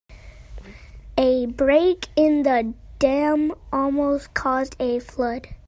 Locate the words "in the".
2.15-2.73